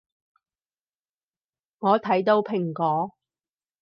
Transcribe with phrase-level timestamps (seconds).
[1.77, 3.15] 我睇到蘋果